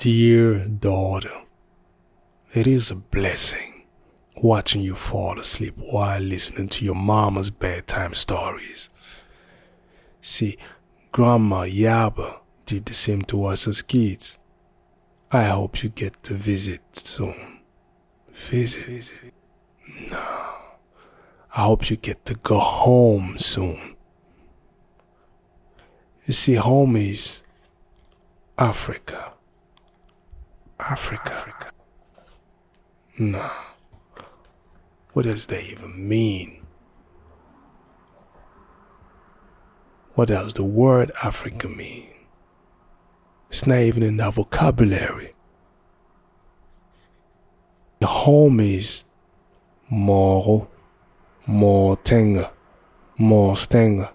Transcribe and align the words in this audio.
Dear 0.00 0.64
daughter, 0.64 1.42
it 2.54 2.66
is 2.66 2.90
a 2.90 2.94
blessing 2.94 3.84
watching 4.34 4.80
you 4.80 4.94
fall 4.94 5.38
asleep 5.38 5.74
while 5.76 6.22
listening 6.22 6.68
to 6.68 6.86
your 6.86 6.94
mama's 6.94 7.50
bedtime 7.50 8.14
stories. 8.14 8.88
See, 10.22 10.56
Grandma 11.12 11.64
Yaba 11.64 12.38
did 12.64 12.86
the 12.86 12.94
same 12.94 13.20
to 13.24 13.44
us 13.44 13.68
as 13.68 13.82
kids. 13.82 14.38
I 15.30 15.42
hope 15.48 15.82
you 15.82 15.90
get 15.90 16.22
to 16.22 16.32
visit 16.32 16.80
soon. 16.96 17.60
Visit? 18.32 18.86
visit. 18.86 19.34
No. 20.10 20.16
I 21.54 21.60
hope 21.64 21.90
you 21.90 21.98
get 21.98 22.24
to 22.24 22.36
go 22.36 22.58
home 22.58 23.36
soon. 23.36 23.96
You 26.24 26.32
see, 26.32 26.54
home 26.54 26.96
is 26.96 27.42
Africa. 28.56 29.34
Africa. 30.90 31.30
Africa. 31.30 31.70
No. 33.18 33.48
What 35.12 35.24
does 35.24 35.46
that 35.46 35.62
even 35.70 36.08
mean? 36.08 36.66
What 40.14 40.28
does 40.28 40.54
the 40.54 40.64
word 40.64 41.12
Africa 41.22 41.68
mean? 41.68 42.10
It's 43.48 43.66
not 43.66 43.78
even 43.78 44.02
in 44.02 44.20
our 44.20 44.32
vocabulary. 44.32 45.32
The 48.00 48.06
home 48.08 48.58
is 48.58 49.04
Moro, 49.90 50.68
Mortenga, 51.46 52.50
Morstenga. 53.18 54.12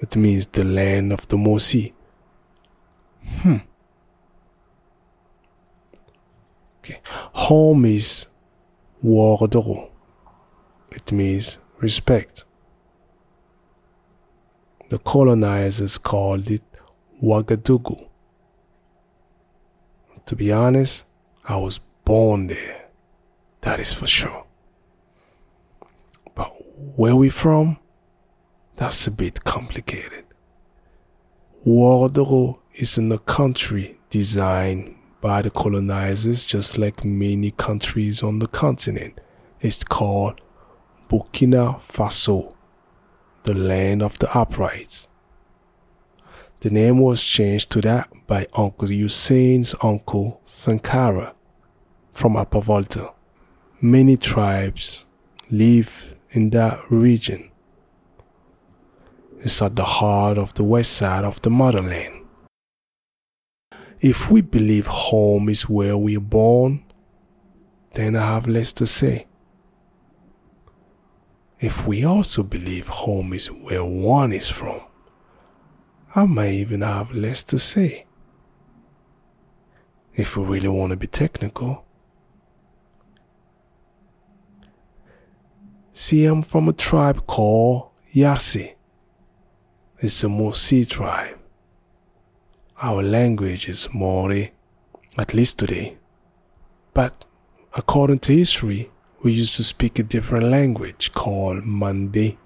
It 0.00 0.16
means 0.16 0.46
the 0.46 0.64
land 0.64 1.12
of 1.12 1.28
the 1.28 1.36
Mosi. 1.36 1.92
Hmm. 3.40 3.56
Okay. 6.84 7.00
Home 7.32 7.84
is 7.84 8.26
Wardoro. 9.04 9.90
It 10.90 11.12
means 11.12 11.58
respect. 11.78 12.44
The 14.88 14.98
colonizers 14.98 15.96
called 15.96 16.50
it 16.50 16.64
Ouagadougou. 17.22 18.08
To 20.26 20.36
be 20.36 20.50
honest, 20.50 21.06
I 21.44 21.56
was 21.56 21.78
born 22.04 22.48
there. 22.48 22.88
That 23.60 23.78
is 23.78 23.92
for 23.92 24.08
sure. 24.08 24.44
But 26.34 26.52
where 26.96 27.14
we 27.14 27.30
from? 27.30 27.78
That's 28.74 29.06
a 29.06 29.12
bit 29.12 29.44
complicated. 29.44 30.24
Ouagadougou 31.64 32.58
is 32.74 32.98
in 32.98 33.12
a 33.12 33.18
country 33.18 34.00
designed 34.10 34.96
by 35.22 35.40
the 35.40 35.50
colonizers 35.50 36.42
just 36.42 36.76
like 36.76 37.04
many 37.04 37.52
countries 37.52 38.24
on 38.24 38.40
the 38.40 38.48
continent. 38.48 39.20
It's 39.60 39.84
called 39.84 40.40
Burkina 41.08 41.80
Faso, 41.80 42.54
the 43.44 43.54
land 43.54 44.02
of 44.02 44.18
the 44.18 44.28
uprights. 44.36 45.08
The 46.60 46.70
name 46.70 46.98
was 46.98 47.22
changed 47.22 47.70
to 47.70 47.80
that 47.82 48.12
by 48.26 48.46
Uncle 48.54 48.88
Hussein's 48.88 49.76
uncle 49.82 50.40
Sankara 50.44 51.34
from 52.12 52.36
Upper 52.36 52.60
Volta. 52.60 53.14
Many 53.80 54.16
tribes 54.16 55.06
live 55.50 56.16
in 56.30 56.50
that 56.50 56.80
region. 56.90 57.48
It's 59.38 59.62
at 59.62 59.76
the 59.76 59.84
heart 59.84 60.36
of 60.36 60.54
the 60.54 60.64
west 60.64 60.94
side 60.94 61.24
of 61.24 61.40
the 61.42 61.50
motherland. 61.50 62.21
If 64.02 64.32
we 64.32 64.40
believe 64.40 64.88
home 64.88 65.48
is 65.48 65.68
where 65.68 65.96
we're 65.96 66.18
born, 66.18 66.84
then 67.94 68.16
I 68.16 68.26
have 68.26 68.48
less 68.48 68.72
to 68.74 68.86
say. 68.86 69.28
If 71.60 71.86
we 71.86 72.04
also 72.04 72.42
believe 72.42 72.88
home 72.88 73.32
is 73.32 73.46
where 73.46 73.84
one 73.84 74.32
is 74.32 74.48
from, 74.48 74.80
I 76.16 76.26
may 76.26 76.56
even 76.56 76.80
have 76.80 77.12
less 77.12 77.44
to 77.44 77.60
say. 77.60 78.06
If 80.14 80.36
we 80.36 80.46
really 80.46 80.68
want 80.68 80.90
to 80.90 80.96
be 80.96 81.06
technical. 81.06 81.84
See, 85.92 86.24
I'm 86.24 86.42
from 86.42 86.68
a 86.68 86.72
tribe 86.72 87.24
called 87.28 87.90
Yarsi. 88.12 88.74
It's 90.00 90.24
a 90.24 90.26
Mosi 90.26 90.88
tribe. 90.88 91.38
Our 92.84 93.04
language 93.04 93.68
is 93.68 93.86
Mooré, 93.94 94.50
at 95.16 95.34
least 95.34 95.60
today. 95.60 95.98
But 96.92 97.24
according 97.76 98.18
to 98.20 98.32
history, 98.32 98.90
we 99.22 99.34
used 99.34 99.54
to 99.54 99.62
speak 99.62 100.00
a 100.00 100.02
different 100.02 100.46
language 100.46 101.12
called 101.12 101.64
Mande. 101.64 102.36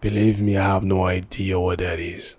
Believe 0.00 0.40
me, 0.40 0.56
I 0.56 0.64
have 0.64 0.82
no 0.82 1.04
idea 1.04 1.60
what 1.60 1.78
that 1.78 2.00
is. 2.00 2.34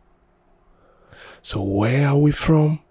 So 1.42 1.64
where 1.64 2.10
are 2.10 2.18
we 2.18 2.34
from? 2.34 2.82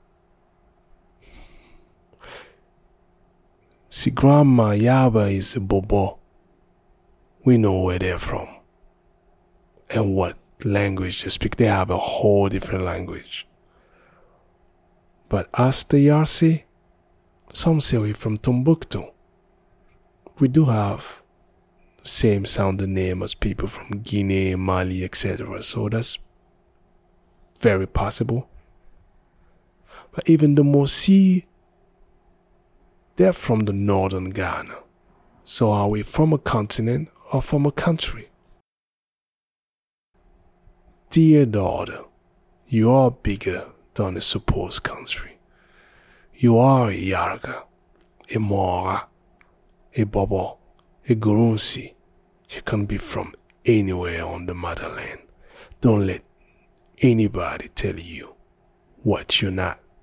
See, 3.90 4.10
Grandma 4.10 4.70
Yaba 4.70 5.30
is 5.30 5.54
a 5.54 5.60
Bobo. 5.60 6.18
We 7.44 7.58
know 7.58 7.78
where 7.82 7.98
they're 7.98 8.18
from. 8.18 8.48
And 9.94 10.14
what 10.14 10.38
language 10.64 11.24
they 11.24 11.28
speak. 11.28 11.56
They 11.56 11.66
have 11.66 11.90
a 11.90 11.98
whole 11.98 12.48
different 12.48 12.84
language. 12.84 13.46
But 15.36 15.50
us, 15.52 15.82
the 15.82 15.98
Yarsi, 15.98 16.62
some 17.52 17.78
say 17.82 17.98
we're 17.98 18.14
from 18.14 18.38
Timbuktu. 18.38 19.04
We 20.40 20.48
do 20.48 20.64
have 20.64 21.20
same 22.02 22.46
sounding 22.46 22.94
name 22.94 23.22
as 23.22 23.34
people 23.34 23.68
from 23.68 23.98
Guinea, 23.98 24.54
Mali, 24.54 25.04
etc. 25.04 25.62
So 25.62 25.90
that's 25.90 26.18
very 27.60 27.86
possible. 27.86 28.48
But 30.10 30.26
even 30.26 30.54
the 30.54 30.62
Mosi, 30.62 31.44
they're 33.16 33.34
from 33.34 33.66
the 33.66 33.74
northern 33.74 34.30
Ghana. 34.30 34.78
So 35.44 35.70
are 35.70 35.90
we 35.90 36.02
from 36.02 36.32
a 36.32 36.38
continent 36.38 37.10
or 37.30 37.42
from 37.42 37.66
a 37.66 37.72
country? 37.72 38.30
Dear 41.10 41.44
daughter, 41.44 42.04
you 42.68 42.90
are 42.90 43.10
bigger 43.10 43.66
than 43.96 44.16
a 44.16 44.20
supposed 44.20 44.82
country. 44.82 45.38
You 46.34 46.58
are 46.58 46.90
a 46.90 46.94
Yarga, 46.94 47.64
a 48.34 48.38
Mora, 48.38 49.06
a 49.96 50.04
Bobo, 50.04 50.58
a 51.08 51.14
Gurunsi. 51.14 51.94
You 52.50 52.62
can 52.62 52.84
be 52.86 52.98
from 52.98 53.34
anywhere 53.64 54.24
on 54.24 54.46
the 54.46 54.54
motherland. 54.54 55.20
Don't 55.80 56.06
let 56.06 56.22
anybody 57.00 57.68
tell 57.68 57.98
you 57.98 58.36
what 59.02 59.40
you're 59.40 59.50
not. 59.50 59.80